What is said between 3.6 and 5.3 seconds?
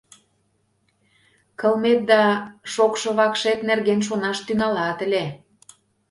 нерген шонаш тӱҥалат ыле.